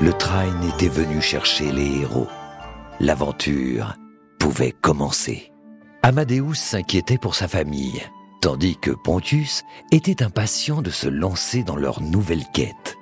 le 0.00 0.12
train 0.12 0.60
était 0.62 0.88
venu 0.88 1.20
chercher 1.20 1.72
les 1.72 2.00
héros. 2.00 2.28
L'aventure 3.00 3.94
pouvait 4.38 4.72
commencer. 4.72 5.52
Amadeus 6.02 6.54
s'inquiétait 6.54 7.18
pour 7.18 7.34
sa 7.34 7.48
famille, 7.48 8.02
tandis 8.40 8.76
que 8.76 8.90
Pontius 8.90 9.64
était 9.92 10.22
impatient 10.22 10.82
de 10.82 10.90
se 10.90 11.08
lancer 11.08 11.62
dans 11.62 11.76
leur 11.76 12.02
nouvelle 12.02 12.44
quête. 12.52 12.96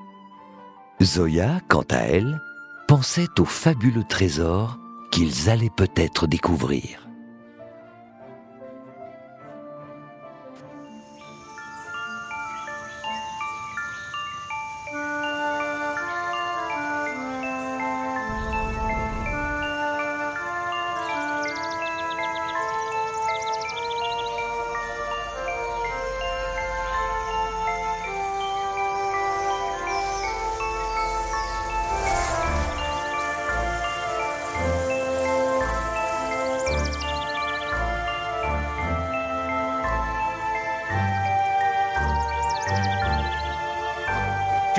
Zoya, 1.03 1.61
quant 1.69 1.85
à 1.91 1.99
elle, 1.99 2.41
pensait 2.87 3.27
au 3.39 3.45
fabuleux 3.45 4.05
trésor 4.05 4.79
qu'ils 5.11 5.51
allaient 5.51 5.71
peut-être 5.77 6.27
découvrir. 6.27 7.09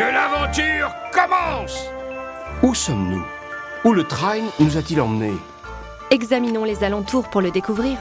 Que 0.05 0.11
l'aventure 0.11 0.93
commence 1.11 1.89
Où 2.61 2.75
sommes-nous? 2.75 3.25
Où 3.85 3.91
le 3.91 4.03
train 4.03 4.37
nous 4.59 4.77
a-t-il 4.77 5.01
emmenés? 5.01 5.33
Examinons 6.11 6.63
les 6.63 6.83
alentours 6.83 7.27
pour 7.27 7.41
le 7.41 7.49
découvrir. 7.49 7.97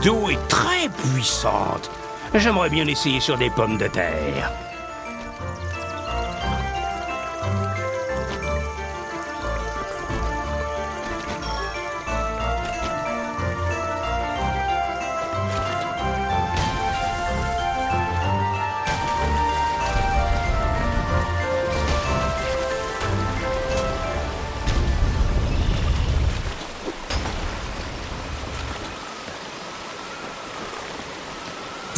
Cette 0.00 0.12
eau 0.12 0.30
est 0.30 0.48
très 0.48 0.88
puissante. 0.88 1.90
J'aimerais 2.32 2.70
bien 2.70 2.86
essayer 2.86 3.18
sur 3.18 3.36
des 3.36 3.50
pommes 3.50 3.78
de 3.78 3.88
terre. 3.88 4.52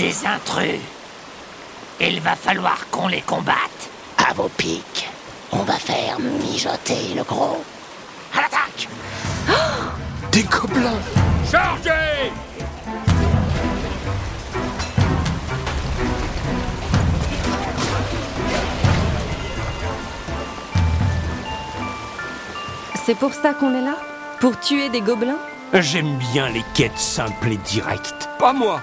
Des 0.00 0.24
intrus. 0.24 0.80
Il 2.00 2.22
va 2.22 2.34
falloir 2.34 2.88
qu'on 2.90 3.08
les 3.08 3.20
combatte. 3.20 3.90
À 4.16 4.32
vos 4.32 4.48
pics. 4.48 5.06
On 5.52 5.58
va 5.58 5.74
faire 5.74 6.18
mijoter 6.18 7.12
le 7.14 7.22
gros. 7.22 7.62
À 8.34 8.40
l'attaque 8.40 8.88
Des 10.32 10.44
gobelins 10.44 11.02
Chargez 11.50 12.32
C'est 23.04 23.16
pour 23.16 23.34
ça 23.34 23.52
qu'on 23.52 23.74
est 23.74 23.84
là? 23.84 23.96
Pour 24.40 24.58
tuer 24.60 24.88
des 24.88 25.02
gobelins? 25.02 25.36
J'aime 25.74 26.16
bien 26.32 26.48
les 26.48 26.64
quêtes 26.72 26.98
simples 26.98 27.48
et 27.48 27.58
directes. 27.58 28.30
Pas 28.38 28.54
moi 28.54 28.80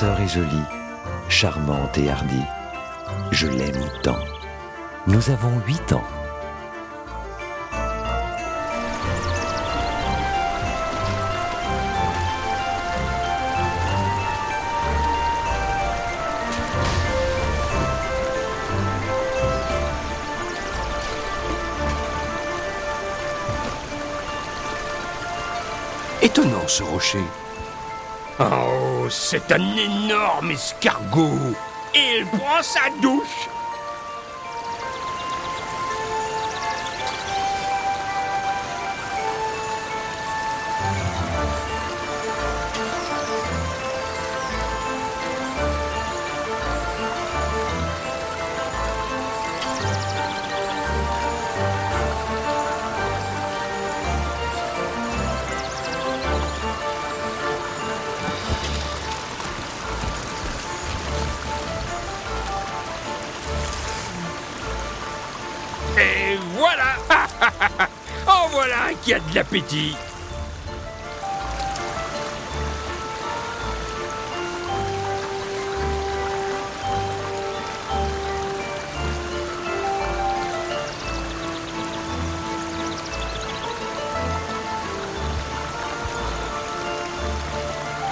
sœur 0.00 0.20
est 0.20 0.28
jolie, 0.28 0.68
charmante 1.30 1.96
et 1.96 2.10
hardie. 2.10 2.44
Je 3.30 3.46
l'aime 3.46 3.82
tant. 4.02 4.18
Nous 5.06 5.30
avons 5.30 5.58
huit 5.66 5.90
ans. 5.94 6.04
Étonnant 26.20 26.68
ce 26.68 26.82
rocher. 26.82 27.24
Oh, 28.38 28.85
c'est 29.10 29.52
un 29.52 29.76
énorme 29.76 30.50
escargot. 30.50 31.38
Il 31.94 32.26
prend 32.26 32.62
sa 32.62 32.90
douche. 33.00 33.48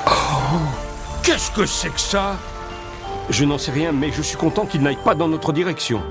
Oh, 0.07 0.11
Qu'est-ce 1.23 1.51
que 1.53 1.65
c'est 1.65 1.89
que 1.89 2.01
ça? 2.01 2.37
Je 3.31 3.47
n'en 3.47 3.57
sais 3.57 3.73
rien, 3.73 3.93
mais 3.93 4.13
je 4.13 4.21
suis 4.21 4.37
content 4.37 4.67
qu'il 4.67 4.83
n'aille 4.83 4.99
pas 5.03 5.15
dans 5.15 5.29
notre 5.29 5.55
direction. 5.55 6.03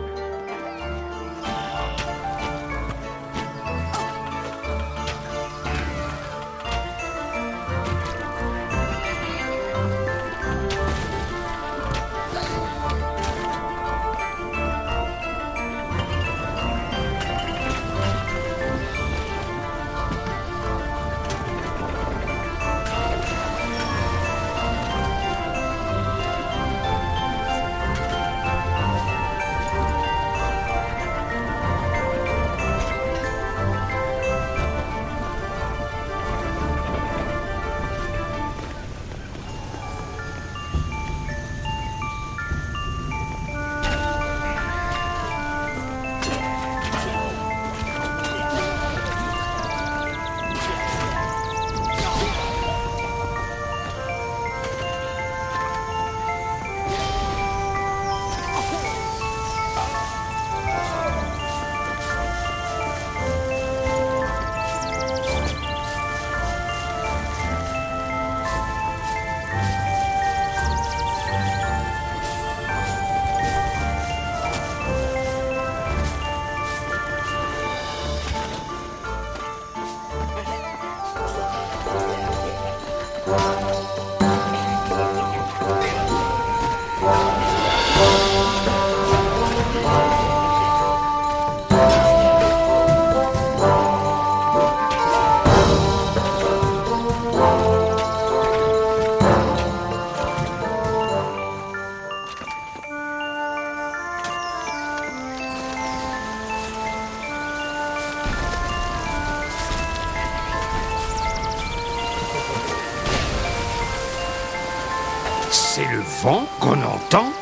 C'est 115.75 115.89
le 115.92 116.01
vent 116.22 116.46
qu'on 116.60 116.80
entend 116.84 117.34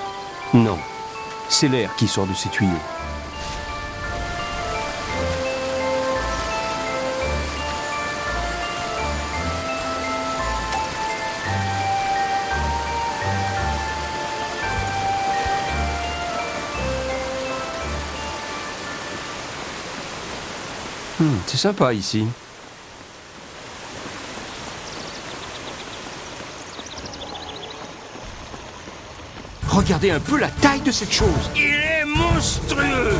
Non, 0.53 0.77
c'est 1.49 1.67
l'air 1.67 1.93
qui 1.97 2.07
sort 2.07 2.25
de 2.27 2.33
ces 2.33 2.47
tuyaux. 2.47 2.69
Hmm, 21.19 21.35
c'est 21.47 21.57
sympa 21.57 21.93
ici. 21.93 22.25
Regardez 29.83 30.11
un 30.11 30.19
peu 30.19 30.37
la 30.37 30.47
taille 30.47 30.81
de 30.81 30.91
cette 30.91 31.11
chose. 31.11 31.49
Il 31.55 31.63
est 31.63 32.05
monstrueux 32.05 33.15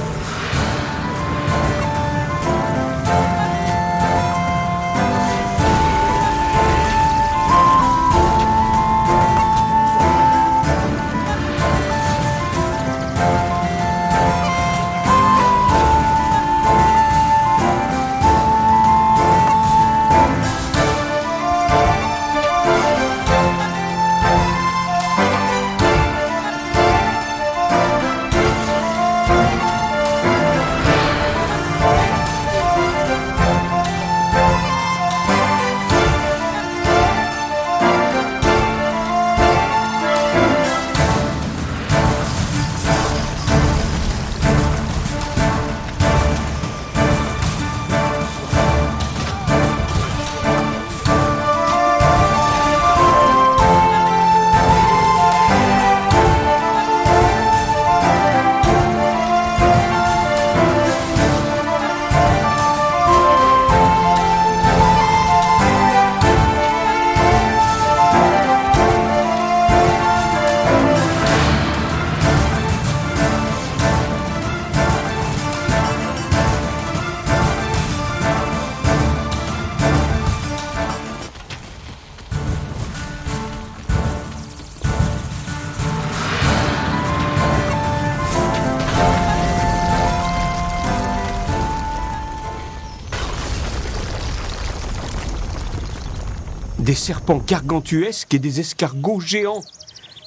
des 96.92 96.96
serpents 96.96 97.42
gargantuesques 97.48 98.34
et 98.34 98.40
des 98.40 98.60
escargots 98.60 99.22
géants. 99.22 99.64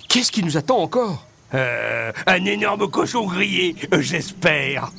Qu'est-ce 0.08 0.32
qui 0.32 0.42
nous 0.42 0.56
attend 0.56 0.78
encore? 0.78 1.26
Euh, 1.52 2.10
un 2.26 2.42
énorme 2.46 2.88
cochon 2.88 3.26
grillé, 3.26 3.76
euh, 3.92 4.00
j'espère. 4.00 4.90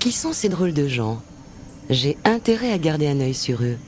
Qui 0.00 0.10
sont 0.10 0.32
ces 0.32 0.48
drôles 0.48 0.72
de 0.72 0.88
gens? 0.88 1.22
J'ai 1.90 2.18
intérêt 2.24 2.72
à 2.72 2.78
garder 2.78 3.06
un 3.06 3.20
œil 3.20 3.34
sur 3.34 3.62
eux. 3.62 3.78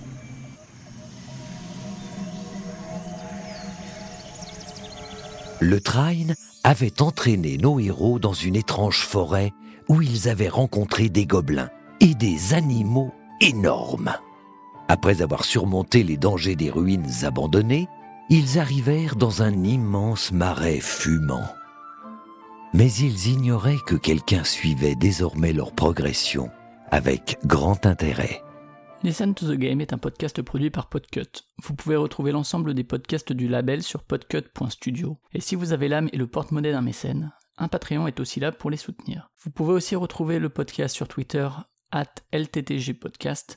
Le 5.58 5.80
train 5.80 6.34
avait 6.62 7.02
entraîné 7.02 7.58
nos 7.58 7.80
héros 7.80 8.20
dans 8.20 8.32
une 8.32 8.54
étrange 8.54 9.00
forêt 9.00 9.50
où 9.88 10.00
ils 10.02 10.28
avaient 10.28 10.48
rencontré 10.48 11.08
des 11.08 11.26
gobelins 11.26 11.70
et 11.98 12.14
des 12.14 12.54
animaux 12.54 13.12
énormes. 13.40 14.12
Après 14.92 15.22
avoir 15.22 15.46
surmonté 15.46 16.02
les 16.02 16.18
dangers 16.18 16.54
des 16.54 16.68
ruines 16.68 17.08
abandonnées, 17.22 17.88
ils 18.28 18.58
arrivèrent 18.58 19.16
dans 19.16 19.42
un 19.42 19.64
immense 19.64 20.32
marais 20.32 20.80
fumant. 20.80 21.48
Mais 22.74 22.92
ils 22.92 23.28
ignoraient 23.28 23.80
que 23.86 23.94
quelqu'un 23.94 24.44
suivait 24.44 24.94
désormais 24.94 25.54
leur 25.54 25.72
progression 25.72 26.50
avec 26.90 27.38
grand 27.46 27.86
intérêt. 27.86 28.42
Listen 29.02 29.32
to 29.32 29.46
the 29.50 29.56
Game 29.56 29.80
est 29.80 29.94
un 29.94 29.98
podcast 29.98 30.42
produit 30.42 30.68
par 30.68 30.90
Podcut. 30.90 31.40
Vous 31.62 31.74
pouvez 31.74 31.96
retrouver 31.96 32.30
l'ensemble 32.30 32.74
des 32.74 32.84
podcasts 32.84 33.32
du 33.32 33.48
label 33.48 33.82
sur 33.82 34.02
podcut.studio. 34.02 35.16
Et 35.32 35.40
si 35.40 35.54
vous 35.54 35.72
avez 35.72 35.88
l'âme 35.88 36.10
et 36.12 36.18
le 36.18 36.26
porte-monnaie 36.26 36.72
d'un 36.72 36.82
mécène, 36.82 37.32
un 37.56 37.68
Patreon 37.68 38.08
est 38.08 38.20
aussi 38.20 38.40
là 38.40 38.52
pour 38.52 38.68
les 38.68 38.76
soutenir. 38.76 39.30
Vous 39.42 39.50
pouvez 39.50 39.72
aussi 39.72 39.96
retrouver 39.96 40.38
le 40.38 40.50
podcast 40.50 40.94
sur 40.94 41.08
Twitter, 41.08 41.48
at 41.92 42.12
LTTGpodcast, 42.30 43.56